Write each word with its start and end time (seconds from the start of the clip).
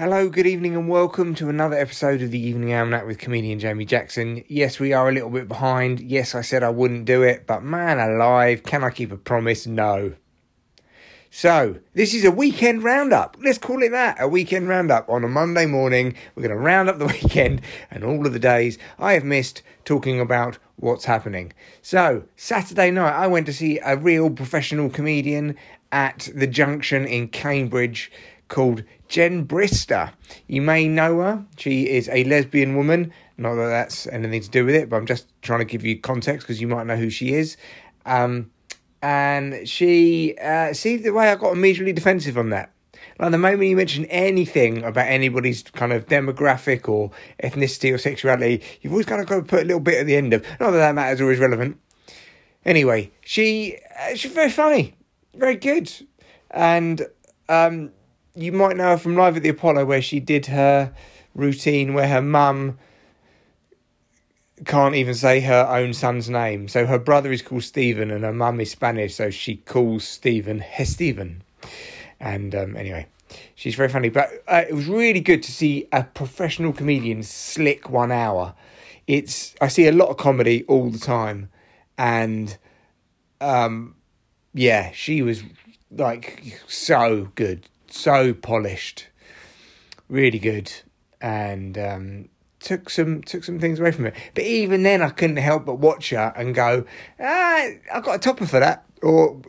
Hello, 0.00 0.30
good 0.30 0.46
evening, 0.46 0.74
and 0.74 0.88
welcome 0.88 1.34
to 1.34 1.50
another 1.50 1.76
episode 1.76 2.22
of 2.22 2.30
the 2.30 2.40
Evening 2.40 2.72
Almanac 2.72 3.06
with 3.06 3.18
comedian 3.18 3.58
Jamie 3.58 3.84
Jackson. 3.84 4.42
Yes, 4.48 4.80
we 4.80 4.94
are 4.94 5.10
a 5.10 5.12
little 5.12 5.28
bit 5.28 5.46
behind. 5.46 6.00
Yes, 6.00 6.34
I 6.34 6.40
said 6.40 6.62
I 6.62 6.70
wouldn't 6.70 7.04
do 7.04 7.22
it, 7.22 7.46
but 7.46 7.62
man 7.62 7.98
alive, 7.98 8.62
can 8.62 8.82
I 8.82 8.88
keep 8.88 9.12
a 9.12 9.18
promise? 9.18 9.66
No. 9.66 10.14
So, 11.30 11.80
this 11.92 12.14
is 12.14 12.24
a 12.24 12.30
weekend 12.30 12.82
roundup. 12.82 13.36
Let's 13.44 13.58
call 13.58 13.82
it 13.82 13.90
that 13.90 14.16
a 14.18 14.26
weekend 14.26 14.70
roundup. 14.70 15.06
On 15.10 15.22
a 15.22 15.28
Monday 15.28 15.66
morning, 15.66 16.14
we're 16.34 16.44
going 16.44 16.56
to 16.56 16.64
round 16.64 16.88
up 16.88 16.98
the 16.98 17.04
weekend 17.22 17.60
and 17.90 18.02
all 18.02 18.26
of 18.26 18.32
the 18.32 18.38
days 18.38 18.78
I 18.98 19.12
have 19.12 19.24
missed 19.24 19.60
talking 19.84 20.18
about 20.18 20.56
what's 20.76 21.04
happening. 21.04 21.52
So, 21.82 22.24
Saturday 22.36 22.90
night, 22.90 23.12
I 23.12 23.26
went 23.26 23.44
to 23.44 23.52
see 23.52 23.78
a 23.84 23.98
real 23.98 24.30
professional 24.30 24.88
comedian 24.88 25.56
at 25.92 26.30
the 26.34 26.46
junction 26.46 27.04
in 27.04 27.28
Cambridge 27.28 28.10
called 28.50 28.84
Jen 29.08 29.46
Brister. 29.46 30.12
You 30.46 30.60
may 30.60 30.86
know 30.86 31.20
her. 31.20 31.44
She 31.56 31.88
is 31.88 32.10
a 32.10 32.24
lesbian 32.24 32.76
woman. 32.76 33.12
Not 33.38 33.54
that 33.54 33.68
that's 33.68 34.06
anything 34.08 34.42
to 34.42 34.50
do 34.50 34.66
with 34.66 34.74
it, 34.74 34.90
but 34.90 34.96
I'm 34.96 35.06
just 35.06 35.26
trying 35.40 35.60
to 35.60 35.64
give 35.64 35.82
you 35.82 35.98
context 35.98 36.46
because 36.46 36.60
you 36.60 36.68
might 36.68 36.86
know 36.86 36.96
who 36.96 37.08
she 37.08 37.32
is. 37.32 37.56
Um, 38.04 38.50
and 39.00 39.66
she, 39.66 40.36
uh, 40.36 40.74
see 40.74 40.98
the 40.98 41.14
way 41.14 41.30
I 41.30 41.36
got 41.36 41.52
immediately 41.52 41.94
defensive 41.94 42.36
on 42.36 42.50
that. 42.50 42.70
Like 43.18 43.30
the 43.30 43.38
moment 43.38 43.62
you 43.62 43.76
mention 43.76 44.04
anything 44.06 44.82
about 44.84 45.06
anybody's 45.06 45.62
kind 45.62 45.92
of 45.92 46.06
demographic 46.06 46.88
or 46.88 47.10
ethnicity 47.42 47.94
or 47.94 47.98
sexuality, 47.98 48.62
you've 48.80 48.92
always 48.92 49.06
kind 49.06 49.22
of 49.22 49.26
got 49.26 49.36
to 49.36 49.42
put 49.42 49.62
a 49.62 49.64
little 49.64 49.80
bit 49.80 49.98
at 49.98 50.06
the 50.06 50.16
end 50.16 50.32
of. 50.32 50.42
Not 50.58 50.72
that 50.72 50.78
that 50.78 50.94
matters 50.94 51.20
or 51.20 51.32
is 51.32 51.38
relevant. 51.38 51.78
Anyway, 52.64 53.10
she 53.22 53.78
uh, 53.98 54.14
she's 54.14 54.32
very 54.32 54.50
funny, 54.50 54.94
very 55.34 55.56
good, 55.56 55.90
and 56.50 57.06
um, 57.48 57.90
you 58.40 58.52
might 58.52 58.76
know 58.76 58.90
her 58.90 58.96
from 58.96 59.16
Live 59.16 59.36
at 59.36 59.42
the 59.42 59.48
Apollo, 59.50 59.84
where 59.84 60.02
she 60.02 60.20
did 60.20 60.46
her 60.46 60.92
routine 61.34 61.94
where 61.94 62.08
her 62.08 62.22
mum 62.22 62.78
can't 64.64 64.94
even 64.94 65.14
say 65.14 65.40
her 65.40 65.66
own 65.70 65.94
son's 65.94 66.28
name. 66.28 66.68
So 66.68 66.86
her 66.86 66.98
brother 66.98 67.32
is 67.32 67.42
called 67.42 67.62
Stephen 67.62 68.10
and 68.10 68.24
her 68.24 68.32
mum 68.32 68.60
is 68.60 68.70
Spanish, 68.70 69.14
so 69.14 69.30
she 69.30 69.56
calls 69.56 70.04
Stephen 70.04 70.64
Stephen. 70.84 71.42
And 72.18 72.54
um, 72.54 72.76
anyway, 72.76 73.06
she's 73.54 73.74
very 73.74 73.88
funny. 73.88 74.10
But 74.10 74.30
uh, 74.46 74.64
it 74.68 74.74
was 74.74 74.86
really 74.86 75.20
good 75.20 75.42
to 75.44 75.52
see 75.52 75.86
a 75.92 76.04
professional 76.04 76.72
comedian 76.72 77.22
slick 77.22 77.88
one 77.88 78.12
hour. 78.12 78.54
It's 79.06 79.54
I 79.60 79.68
see 79.68 79.86
a 79.86 79.92
lot 79.92 80.08
of 80.08 80.18
comedy 80.18 80.64
all 80.68 80.90
the 80.90 80.98
time, 80.98 81.48
and 81.98 82.56
um, 83.40 83.96
yeah, 84.52 84.92
she 84.92 85.22
was 85.22 85.42
like 85.90 86.60
so 86.68 87.28
good, 87.34 87.68
so 87.92 88.32
polished, 88.34 89.08
really 90.08 90.38
good, 90.38 90.72
and 91.20 91.76
um, 91.78 92.28
took 92.60 92.90
some 92.90 93.22
took 93.22 93.44
some 93.44 93.58
things 93.58 93.80
away 93.80 93.92
from 93.92 94.06
it. 94.06 94.14
But 94.34 94.44
even 94.44 94.82
then, 94.82 95.02
I 95.02 95.10
couldn't 95.10 95.36
help 95.36 95.64
but 95.64 95.78
watch 95.78 96.10
her 96.10 96.32
and 96.36 96.54
go, 96.54 96.84
ah, 97.18 97.68
I 97.92 98.00
got 98.02 98.16
a 98.16 98.18
topper 98.18 98.46
for 98.46 98.60
that. 98.60 98.84
Or 99.02 99.40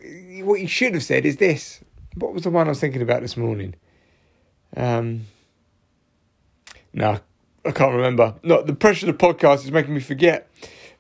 what 0.44 0.62
you 0.62 0.68
should 0.68 0.94
have 0.94 1.04
said 1.04 1.26
is 1.26 1.38
this. 1.38 1.82
What 2.16 2.34
was 2.34 2.44
the 2.44 2.50
one 2.50 2.68
I 2.68 2.70
was 2.70 2.80
thinking 2.80 3.02
about 3.02 3.22
this 3.22 3.38
morning? 3.38 3.76
Um, 4.76 5.28
no, 6.94 7.20
I 7.66 7.72
can't 7.72 7.94
remember. 7.94 8.36
Not 8.44 8.66
the 8.66 8.74
pressure 8.74 9.10
of 9.10 9.18
the 9.18 9.26
podcast 9.26 9.64
is 9.64 9.72
making 9.72 9.94
me 9.94 10.00
forget. 10.00 10.50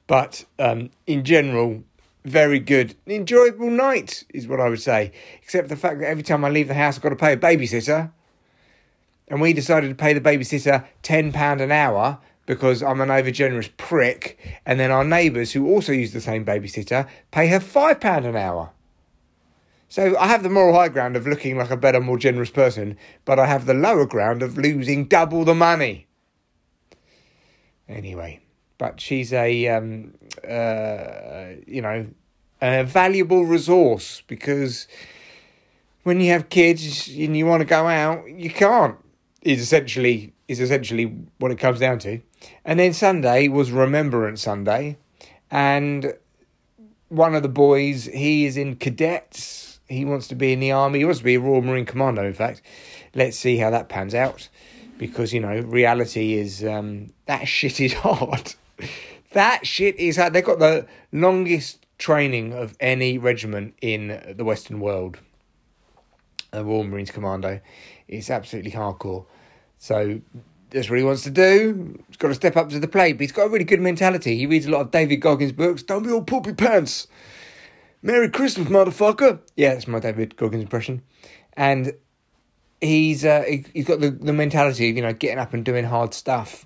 But 0.07 0.45
um, 0.59 0.89
in 1.07 1.23
general, 1.23 1.83
very 2.23 2.59
good, 2.59 2.95
enjoyable 3.07 3.69
night 3.69 4.23
is 4.33 4.47
what 4.47 4.59
I 4.59 4.69
would 4.69 4.81
say. 4.81 5.11
Except 5.41 5.69
the 5.69 5.75
fact 5.75 5.99
that 5.99 6.07
every 6.07 6.23
time 6.23 6.45
I 6.45 6.49
leave 6.49 6.67
the 6.67 6.73
house, 6.73 6.97
I've 6.97 7.03
got 7.03 7.09
to 7.09 7.15
pay 7.15 7.33
a 7.33 7.37
babysitter 7.37 8.11
and 9.31 9.39
we 9.39 9.53
decided 9.53 9.87
to 9.87 9.95
pay 9.95 10.13
the 10.13 10.19
babysitter 10.19 10.85
£10 11.03 11.61
an 11.61 11.71
hour 11.71 12.19
because 12.45 12.83
I'm 12.83 12.99
an 12.99 13.07
overgenerous 13.07 13.69
prick, 13.77 14.37
and 14.65 14.77
then 14.77 14.91
our 14.91 15.05
neighbours, 15.05 15.53
who 15.53 15.67
also 15.67 15.93
use 15.93 16.11
the 16.11 16.19
same 16.19 16.43
babysitter, 16.43 17.07
pay 17.31 17.47
her 17.47 17.59
£5 17.59 18.25
an 18.25 18.35
hour. 18.35 18.71
So 19.87 20.17
I 20.17 20.27
have 20.27 20.43
the 20.43 20.49
moral 20.49 20.75
high 20.75 20.89
ground 20.89 21.15
of 21.15 21.27
looking 21.27 21.57
like 21.57 21.69
a 21.69 21.77
better, 21.77 22.01
more 22.01 22.17
generous 22.17 22.49
person, 22.49 22.97
but 23.23 23.39
I 23.39 23.45
have 23.45 23.65
the 23.65 23.73
lower 23.73 24.05
ground 24.05 24.43
of 24.43 24.57
losing 24.57 25.05
double 25.05 25.45
the 25.45 25.55
money. 25.55 26.07
Anyway, 27.87 28.41
but 28.81 28.99
she's 28.99 29.31
a, 29.31 29.67
um, 29.67 30.11
uh, 30.43 31.49
you 31.67 31.83
know, 31.83 32.07
a 32.63 32.83
valuable 32.83 33.45
resource 33.45 34.23
because 34.25 34.87
when 36.01 36.19
you 36.19 36.31
have 36.31 36.49
kids 36.49 37.07
and 37.07 37.37
you 37.37 37.45
want 37.45 37.61
to 37.61 37.65
go 37.65 37.85
out, 37.85 38.27
you 38.27 38.49
can't 38.49 38.97
is 39.43 39.61
essentially 39.61 40.33
is 40.47 40.59
essentially 40.59 41.15
what 41.37 41.51
it 41.51 41.59
comes 41.59 41.79
down 41.79 41.99
to. 41.99 42.21
And 42.65 42.79
then 42.79 42.91
Sunday 42.93 43.49
was 43.49 43.69
Remembrance 43.71 44.41
Sunday, 44.41 44.97
and 45.51 46.15
one 47.09 47.35
of 47.35 47.43
the 47.43 47.49
boys 47.49 48.05
he 48.05 48.47
is 48.47 48.57
in 48.57 48.77
cadets. 48.77 49.79
He 49.89 50.05
wants 50.05 50.27
to 50.29 50.35
be 50.35 50.53
in 50.53 50.59
the 50.59 50.71
army. 50.71 50.99
He 50.99 51.05
wants 51.05 51.19
to 51.19 51.25
be 51.25 51.35
a 51.35 51.39
Royal 51.39 51.61
Marine 51.61 51.85
Commando. 51.85 52.25
In 52.25 52.33
fact, 52.33 52.63
let's 53.13 53.37
see 53.37 53.57
how 53.57 53.69
that 53.69 53.89
pans 53.89 54.15
out, 54.15 54.49
because 54.97 55.31
you 55.33 55.39
know 55.39 55.59
reality 55.59 56.33
is 56.33 56.63
um, 56.63 57.11
that 57.27 57.47
shit 57.47 57.79
is 57.79 57.93
hard. 58.07 58.55
That 59.33 59.65
shit 59.65 59.97
is 59.97 60.17
hard. 60.17 60.33
They've 60.33 60.43
got 60.43 60.59
the 60.59 60.87
longest 61.11 61.85
training 61.97 62.53
of 62.53 62.75
any 62.79 63.17
regiment 63.17 63.75
in 63.81 64.35
the 64.35 64.43
Western 64.43 64.79
world. 64.79 65.17
A 66.53 66.63
Royal 66.63 66.83
Marines 66.83 67.11
Commando. 67.11 67.61
It's 68.07 68.29
absolutely 68.29 68.71
hardcore. 68.71 69.25
So 69.77 70.19
that's 70.69 70.89
what 70.89 70.99
he 70.99 71.05
wants 71.05 71.23
to 71.23 71.31
do. 71.31 71.97
He's 72.07 72.17
got 72.17 72.29
to 72.29 72.35
step 72.35 72.57
up 72.57 72.69
to 72.69 72.79
the 72.79 72.87
plate, 72.87 73.13
but 73.13 73.21
he's 73.21 73.31
got 73.31 73.45
a 73.45 73.49
really 73.49 73.63
good 73.63 73.79
mentality. 73.79 74.37
He 74.37 74.45
reads 74.45 74.65
a 74.65 74.71
lot 74.71 74.81
of 74.81 74.91
David 74.91 75.17
Goggins 75.17 75.53
books. 75.53 75.83
Don't 75.83 76.03
be 76.03 76.11
all 76.11 76.23
poopy 76.23 76.53
pants. 76.53 77.07
Merry 78.01 78.29
Christmas, 78.29 78.67
motherfucker. 78.67 79.39
Yeah, 79.55 79.73
that's 79.73 79.87
my 79.87 79.99
David 79.99 80.35
Goggins 80.35 80.63
impression. 80.63 81.03
And 81.53 81.93
he's 82.81 83.23
uh, 83.23 83.43
he, 83.47 83.65
has 83.75 83.85
got 83.85 83.99
the, 83.99 84.09
the 84.09 84.33
mentality 84.33 84.89
of, 84.89 84.95
you 84.95 85.01
know, 85.01 85.13
getting 85.13 85.39
up 85.39 85.53
and 85.53 85.63
doing 85.63 85.85
hard 85.85 86.13
stuff 86.13 86.65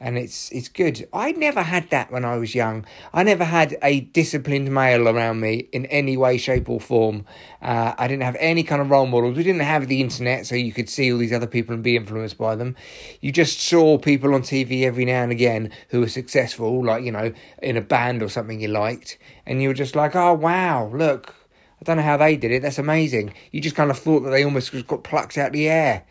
and 0.00 0.16
it's 0.16 0.50
it's 0.52 0.68
good. 0.68 1.08
I 1.12 1.32
never 1.32 1.62
had 1.62 1.90
that 1.90 2.12
when 2.12 2.24
I 2.24 2.36
was 2.36 2.54
young. 2.54 2.86
I 3.12 3.22
never 3.22 3.44
had 3.44 3.76
a 3.82 4.00
disciplined 4.00 4.72
male 4.72 5.08
around 5.08 5.40
me 5.40 5.68
in 5.72 5.86
any 5.86 6.16
way, 6.16 6.38
shape, 6.38 6.68
or 6.68 6.80
form. 6.80 7.24
Uh, 7.60 7.94
I 7.98 8.06
didn't 8.06 8.22
have 8.22 8.36
any 8.38 8.62
kind 8.62 8.80
of 8.80 8.90
role 8.90 9.06
models. 9.06 9.36
We 9.36 9.42
didn't 9.42 9.62
have 9.62 9.88
the 9.88 10.00
internet, 10.00 10.46
so 10.46 10.54
you 10.54 10.72
could 10.72 10.88
see 10.88 11.12
all 11.12 11.18
these 11.18 11.32
other 11.32 11.46
people 11.46 11.74
and 11.74 11.82
be 11.82 11.96
influenced 11.96 12.38
by 12.38 12.54
them. 12.54 12.76
You 13.20 13.32
just 13.32 13.60
saw 13.60 13.98
people 13.98 14.34
on 14.34 14.42
TV 14.42 14.82
every 14.84 15.04
now 15.04 15.22
and 15.22 15.32
again 15.32 15.72
who 15.88 16.00
were 16.00 16.08
successful, 16.08 16.84
like 16.84 17.02
you 17.02 17.12
know, 17.12 17.32
in 17.62 17.76
a 17.76 17.82
band 17.82 18.22
or 18.22 18.28
something 18.28 18.60
you 18.60 18.68
liked, 18.68 19.18
and 19.46 19.60
you 19.60 19.68
were 19.68 19.74
just 19.74 19.96
like, 19.96 20.14
oh 20.14 20.34
wow, 20.34 20.90
look. 20.92 21.34
I 21.80 21.84
don't 21.84 21.96
know 21.98 22.02
how 22.02 22.16
they 22.16 22.36
did 22.36 22.50
it. 22.50 22.62
That's 22.62 22.78
amazing. 22.78 23.34
You 23.52 23.60
just 23.60 23.76
kind 23.76 23.88
of 23.88 23.96
thought 23.96 24.20
that 24.20 24.30
they 24.30 24.42
almost 24.42 24.72
got 24.88 25.04
plucked 25.04 25.38
out 25.38 25.52
the 25.52 25.68
air. 25.68 26.04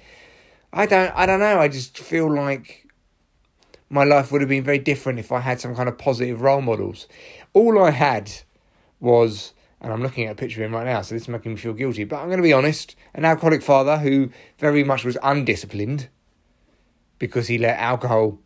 I 0.72 0.86
don't. 0.86 1.14
I 1.16 1.26
don't 1.26 1.42
know. 1.42 1.60
I 1.60 1.68
just 1.68 1.98
feel 1.98 2.34
like 2.34 2.87
my 3.90 4.04
life 4.04 4.32
would 4.32 4.42
have 4.42 4.50
been 4.50 4.64
very 4.64 4.80
different 4.80 5.20
if 5.20 5.32
I 5.32 5.40
had 5.40 5.62
some 5.62 5.76
kind 5.76 5.88
of 5.88 5.98
positive 5.98 6.42
role 6.42 6.62
models. 6.62 7.08
All 7.54 7.82
I 7.82 7.92
had 7.92 8.32
was, 9.00 9.54
and 9.82 9.94
I'm 9.94 10.02
looking 10.02 10.26
at 10.26 10.34
a 10.34 10.36
picture 10.36 10.62
of 10.62 10.68
him 10.68 10.76
right 10.76 10.86
now, 10.86 11.02
so 11.02 11.16
this 11.16 11.24
is 11.24 11.30
making 11.30 11.54
me 11.54 11.58
feel 11.58 11.74
guilty, 11.74 12.04
but 12.04 12.18
I'm 12.18 12.28
going 12.28 12.38
to 12.38 12.44
be 12.44 12.54
honest, 12.54 12.96
an 13.14 13.26
alcoholic 13.26 13.62
father 13.62 13.98
who 13.98 14.30
very 14.60 14.84
much 14.84 15.06
was 15.06 15.18
undisciplined 15.24 16.10
because 17.20 17.48
he 17.48 17.58
let 17.58 17.78
alcohol 17.78 18.40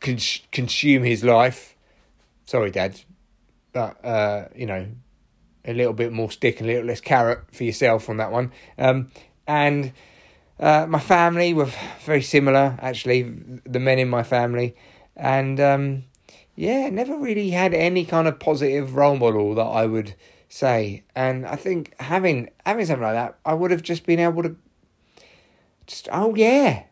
cons- 0.00 0.42
consume 0.50 1.04
his 1.04 1.22
life. 1.22 1.76
Sorry, 2.44 2.70
Dad, 2.70 3.00
but, 3.72 4.04
uh, 4.04 4.48
you 4.54 4.66
know, 4.66 4.86
a 5.64 5.72
little 5.72 5.92
bit 5.92 6.12
more 6.12 6.30
stick 6.30 6.60
and 6.60 6.68
a 6.68 6.72
little 6.72 6.88
less 6.88 7.00
carrot 7.00 7.40
for 7.52 7.64
yourself 7.64 8.08
on 8.08 8.16
that 8.16 8.32
one. 8.32 8.52
Um, 8.78 9.10
and 9.46 9.92
uh, 10.62 10.86
my 10.88 11.00
family 11.00 11.52
were 11.52 11.68
very 12.04 12.22
similar, 12.22 12.78
actually, 12.80 13.22
the 13.64 13.80
men 13.80 13.98
in 13.98 14.08
my 14.08 14.22
family. 14.22 14.76
And 15.16 15.58
um, 15.58 16.04
yeah, 16.54 16.88
never 16.88 17.16
really 17.16 17.50
had 17.50 17.74
any 17.74 18.04
kind 18.04 18.28
of 18.28 18.38
positive 18.38 18.94
role 18.94 19.16
model 19.16 19.56
that 19.56 19.62
I 19.66 19.86
would 19.86 20.14
say. 20.48 21.02
And 21.16 21.44
I 21.46 21.56
think 21.56 21.98
having 22.00 22.48
having 22.64 22.86
something 22.86 23.02
like 23.02 23.14
that, 23.14 23.38
I 23.44 23.54
would 23.54 23.72
have 23.72 23.82
just 23.82 24.06
been 24.06 24.20
able 24.20 24.44
to 24.44 24.54
just, 25.88 26.08
oh 26.12 26.36
yeah, 26.36 26.84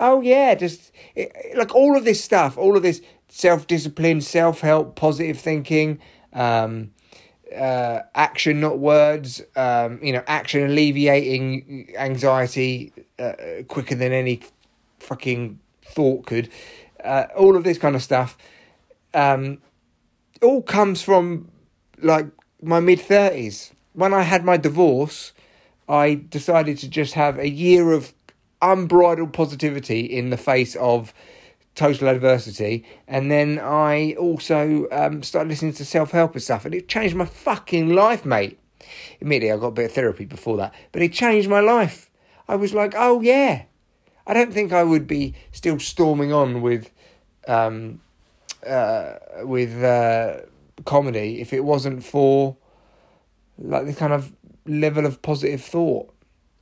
oh 0.00 0.22
yeah, 0.22 0.54
just 0.54 0.90
it, 1.14 1.30
like 1.58 1.74
all 1.74 1.98
of 1.98 2.06
this 2.06 2.24
stuff, 2.24 2.56
all 2.56 2.74
of 2.74 2.82
this 2.82 3.02
self 3.28 3.66
discipline, 3.66 4.22
self 4.22 4.62
help, 4.62 4.96
positive 4.96 5.38
thinking. 5.38 5.98
Um, 6.32 6.92
uh, 7.56 8.00
action, 8.14 8.60
not 8.60 8.78
words. 8.78 9.42
Um, 9.56 10.00
you 10.02 10.12
know, 10.12 10.22
action 10.26 10.64
alleviating 10.64 11.92
anxiety 11.96 12.92
uh, 13.18 13.32
quicker 13.68 13.94
than 13.94 14.12
any 14.12 14.40
fucking 14.98 15.58
thought 15.84 16.26
could. 16.26 16.48
Uh, 17.02 17.24
all 17.36 17.56
of 17.56 17.64
this 17.64 17.78
kind 17.78 17.96
of 17.96 18.02
stuff. 18.02 18.36
Um, 19.14 19.58
all 20.42 20.62
comes 20.62 21.02
from 21.02 21.50
like 22.02 22.26
my 22.62 22.80
mid 22.80 23.00
thirties. 23.00 23.72
When 23.92 24.14
I 24.14 24.22
had 24.22 24.44
my 24.44 24.56
divorce, 24.56 25.32
I 25.88 26.14
decided 26.14 26.78
to 26.78 26.88
just 26.88 27.14
have 27.14 27.38
a 27.38 27.48
year 27.48 27.92
of 27.92 28.12
unbridled 28.62 29.32
positivity 29.32 30.00
in 30.00 30.30
the 30.30 30.36
face 30.36 30.76
of 30.76 31.12
total 31.74 32.08
adversity. 32.08 32.84
And 33.06 33.30
then 33.30 33.58
I 33.58 34.14
also 34.18 34.86
um, 34.92 35.22
started 35.22 35.48
listening 35.48 35.72
to 35.74 35.84
self 35.84 36.10
help 36.12 36.34
and 36.34 36.42
stuff, 36.42 36.64
and 36.64 36.74
it 36.74 36.88
changed 36.88 37.14
my 37.14 37.24
fucking 37.24 37.94
life, 37.94 38.24
mate. 38.24 38.58
Immediately, 39.20 39.52
I 39.52 39.60
got 39.60 39.68
a 39.68 39.72
bit 39.72 39.84
of 39.86 39.92
therapy 39.92 40.24
before 40.24 40.56
that, 40.58 40.74
but 40.92 41.02
it 41.02 41.12
changed 41.12 41.48
my 41.48 41.60
life. 41.60 42.10
I 42.48 42.56
was 42.56 42.74
like, 42.74 42.94
oh 42.96 43.20
yeah. 43.20 43.64
I 44.26 44.34
don't 44.34 44.52
think 44.52 44.72
I 44.72 44.84
would 44.84 45.06
be 45.06 45.34
still 45.50 45.78
storming 45.78 46.32
on 46.32 46.62
with, 46.62 46.90
um, 47.48 48.00
uh, 48.66 49.14
with 49.42 49.82
uh, 49.82 50.42
comedy 50.84 51.40
if 51.40 51.52
it 51.52 51.64
wasn't 51.64 52.04
for 52.04 52.56
like 53.58 53.86
the 53.86 53.94
kind 53.94 54.12
of 54.12 54.32
level 54.66 55.06
of 55.06 55.22
positive 55.22 55.62
thought. 55.62 56.14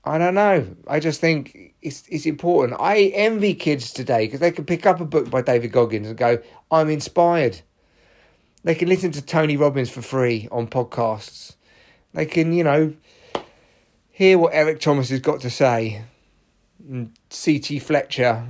I 0.04 0.16
don't 0.16 0.34
know. 0.34 0.66
I 0.86 1.00
just 1.00 1.20
think 1.20 1.74
it's 1.82 2.04
it's 2.08 2.26
important. 2.26 2.80
I 2.80 3.12
envy 3.14 3.54
kids 3.54 3.92
today 3.92 4.26
because 4.26 4.40
they 4.40 4.52
can 4.52 4.64
pick 4.64 4.86
up 4.86 5.00
a 5.00 5.04
book 5.04 5.30
by 5.30 5.42
David 5.42 5.72
Goggins 5.72 6.08
and 6.08 6.16
go, 6.16 6.38
"I'm 6.70 6.88
inspired." 6.88 7.60
They 8.64 8.74
can 8.74 8.88
listen 8.88 9.12
to 9.12 9.22
Tony 9.22 9.56
Robbins 9.56 9.90
for 9.90 10.02
free 10.02 10.48
on 10.50 10.66
podcasts. 10.66 11.54
They 12.14 12.26
can, 12.26 12.52
you 12.52 12.64
know, 12.64 12.94
hear 14.10 14.38
what 14.38 14.54
Eric 14.54 14.80
Thomas 14.80 15.10
has 15.10 15.20
got 15.20 15.40
to 15.40 15.50
say, 15.50 16.02
and 16.88 17.12
C.T. 17.30 17.78
Fletcher, 17.78 18.46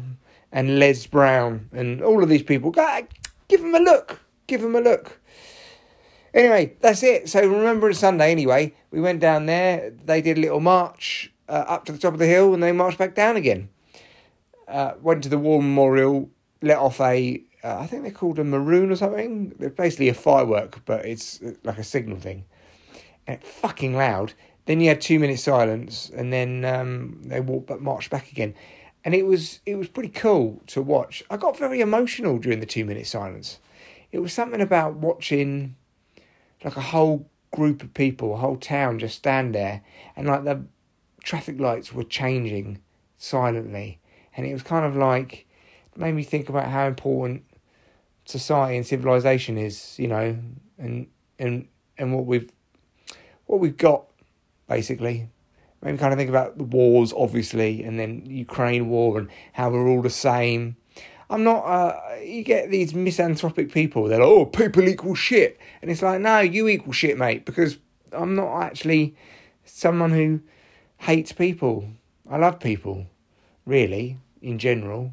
and 0.50 0.78
Les 0.78 1.06
Brown, 1.06 1.68
and 1.72 2.02
all 2.02 2.22
of 2.22 2.28
these 2.28 2.42
people. 2.42 2.70
Go, 2.70 3.06
give 3.48 3.60
them 3.60 3.74
a 3.74 3.80
look. 3.80 4.20
Give 4.46 4.62
them 4.62 4.76
a 4.76 4.80
look. 4.80 5.20
Anyway, 6.32 6.74
that's 6.80 7.02
it. 7.02 7.28
So 7.28 7.40
remember 7.40 7.92
Sunday. 7.92 8.30
Anyway, 8.30 8.74
we 8.90 9.00
went 9.00 9.20
down 9.20 9.46
there. 9.46 9.90
They 9.90 10.22
did 10.22 10.38
a 10.38 10.40
little 10.40 10.60
march 10.60 11.32
uh, 11.48 11.64
up 11.66 11.84
to 11.86 11.92
the 11.92 11.98
top 11.98 12.12
of 12.12 12.18
the 12.18 12.26
hill, 12.26 12.54
and 12.54 12.62
they 12.62 12.72
marched 12.72 12.98
back 12.98 13.14
down 13.14 13.36
again. 13.36 13.68
Uh, 14.66 14.92
went 15.00 15.22
to 15.22 15.28
the 15.28 15.38
War 15.38 15.62
Memorial, 15.62 16.30
let 16.60 16.78
off 16.78 17.00
a, 17.00 17.42
uh, 17.64 17.78
I 17.78 17.86
think 17.86 18.02
they're 18.02 18.12
called 18.12 18.38
a 18.38 18.44
maroon 18.44 18.90
or 18.90 18.96
something. 18.96 19.54
They're 19.58 19.70
basically 19.70 20.08
a 20.08 20.14
firework, 20.14 20.84
but 20.84 21.06
it's 21.06 21.40
uh, 21.42 21.52
like 21.64 21.78
a 21.78 21.84
signal 21.84 22.18
thing. 22.18 22.44
And 23.26 23.42
fucking 23.42 23.96
loud. 23.96 24.34
Then 24.66 24.80
you 24.80 24.88
had 24.88 25.00
two 25.00 25.18
minutes 25.18 25.44
silence, 25.44 26.10
and 26.14 26.32
then 26.32 26.64
um, 26.64 27.22
they 27.24 27.40
walked 27.40 27.68
back, 27.68 27.80
marched 27.80 28.10
back 28.10 28.30
again, 28.30 28.54
and 29.02 29.14
it 29.14 29.24
was 29.24 29.60
it 29.64 29.76
was 29.76 29.88
pretty 29.88 30.10
cool 30.10 30.60
to 30.66 30.82
watch. 30.82 31.24
I 31.30 31.38
got 31.38 31.58
very 31.58 31.80
emotional 31.80 32.38
during 32.38 32.60
the 32.60 32.66
two 32.66 32.84
minute 32.84 33.06
silence. 33.06 33.60
It 34.12 34.18
was 34.18 34.34
something 34.34 34.60
about 34.60 34.96
watching 34.96 35.76
like 36.62 36.76
a 36.76 36.82
whole 36.82 37.30
group 37.50 37.82
of 37.82 37.94
people, 37.94 38.34
a 38.34 38.36
whole 38.36 38.58
town 38.58 38.98
just 38.98 39.16
stand 39.16 39.54
there, 39.54 39.80
and 40.14 40.26
like 40.26 40.44
the 40.44 40.64
traffic 41.28 41.60
lights 41.60 41.92
were 41.92 42.04
changing 42.04 42.80
silently, 43.18 44.00
and 44.34 44.46
it 44.46 44.52
was 44.54 44.62
kind 44.62 44.86
of 44.86 44.96
like 44.96 45.46
made 45.94 46.12
me 46.12 46.22
think 46.22 46.48
about 46.48 46.64
how 46.68 46.86
important 46.86 47.44
society 48.24 48.78
and 48.78 48.86
civilization 48.86 49.58
is, 49.58 49.98
you 49.98 50.08
know, 50.08 50.38
and 50.78 51.06
and 51.38 51.68
and 51.98 52.14
what 52.14 52.24
we've 52.24 52.50
what 53.44 53.60
we've 53.60 53.76
got 53.76 54.06
basically. 54.68 55.28
Maybe 55.82 55.98
kind 55.98 56.12
of 56.12 56.18
think 56.18 56.30
about 56.30 56.58
the 56.58 56.64
wars, 56.64 57.12
obviously, 57.16 57.84
and 57.84 58.00
then 58.00 58.24
Ukraine 58.26 58.88
war 58.88 59.18
and 59.18 59.28
how 59.52 59.70
we're 59.70 59.86
all 59.86 60.02
the 60.02 60.10
same. 60.10 60.76
I'm 61.30 61.44
not. 61.44 61.60
Uh, 61.60 62.16
you 62.24 62.42
get 62.42 62.70
these 62.70 62.94
misanthropic 62.94 63.70
people. 63.70 64.08
They're 64.08 64.18
like, 64.18 64.26
"Oh, 64.26 64.46
people 64.46 64.88
equal 64.88 65.14
shit," 65.14 65.60
and 65.82 65.90
it's 65.90 66.02
like, 66.02 66.20
no, 66.20 66.40
you 66.40 66.68
equal 66.68 66.94
shit, 66.94 67.18
mate, 67.18 67.44
because 67.44 67.78
I'm 68.12 68.34
not 68.34 68.62
actually 68.62 69.14
someone 69.66 70.10
who 70.10 70.40
hates 70.98 71.32
people. 71.32 71.88
I 72.30 72.36
love 72.36 72.60
people, 72.60 73.06
really, 73.64 74.18
in 74.42 74.58
general. 74.58 75.12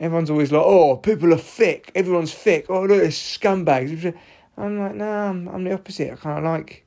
Everyone's 0.00 0.30
always 0.30 0.52
like, 0.52 0.62
oh, 0.64 0.96
people 0.96 1.34
are 1.34 1.38
thick. 1.38 1.90
Everyone's 1.94 2.32
thick. 2.32 2.66
Oh, 2.68 2.80
look, 2.80 3.00
they're 3.00 3.08
scumbags. 3.08 4.14
I'm 4.56 4.78
like, 4.78 4.94
no, 4.94 5.08
I'm, 5.08 5.48
I'm 5.48 5.64
the 5.64 5.72
opposite. 5.72 6.12
I 6.12 6.16
kind 6.16 6.38
of 6.38 6.44
like, 6.44 6.86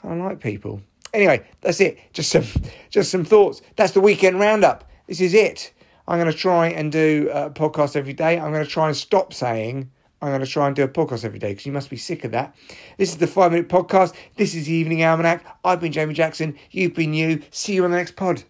kind 0.00 0.20
of 0.20 0.26
like 0.26 0.40
people. 0.40 0.82
Anyway, 1.14 1.46
that's 1.60 1.80
it. 1.80 1.98
Just 2.12 2.30
some, 2.30 2.44
just 2.90 3.10
some 3.10 3.24
thoughts. 3.24 3.62
That's 3.76 3.92
the 3.92 4.00
weekend 4.00 4.38
roundup. 4.38 4.88
This 5.06 5.20
is 5.20 5.34
it. 5.34 5.72
I'm 6.06 6.18
going 6.18 6.30
to 6.30 6.36
try 6.36 6.68
and 6.68 6.90
do 6.90 7.30
a 7.32 7.50
podcast 7.50 7.96
every 7.96 8.12
day. 8.12 8.38
I'm 8.38 8.52
going 8.52 8.64
to 8.64 8.70
try 8.70 8.88
and 8.88 8.96
stop 8.96 9.32
saying 9.32 9.90
I'm 10.22 10.28
going 10.28 10.40
to 10.40 10.46
try 10.46 10.66
and 10.66 10.76
do 10.76 10.82
a 10.82 10.88
podcast 10.88 11.24
every 11.24 11.38
day 11.38 11.52
because 11.52 11.66
you 11.66 11.72
must 11.72 11.88
be 11.88 11.96
sick 11.96 12.24
of 12.24 12.32
that. 12.32 12.54
This 12.98 13.10
is 13.10 13.18
the 13.18 13.26
five 13.26 13.52
minute 13.52 13.68
podcast. 13.68 14.14
This 14.36 14.54
is 14.54 14.66
the 14.66 14.72
Evening 14.72 15.02
Almanac. 15.02 15.44
I've 15.64 15.80
been 15.80 15.92
Jamie 15.92 16.14
Jackson. 16.14 16.58
You've 16.70 16.94
been 16.94 17.14
you. 17.14 17.42
See 17.50 17.74
you 17.74 17.84
on 17.84 17.90
the 17.90 17.96
next 17.96 18.16
pod. 18.16 18.44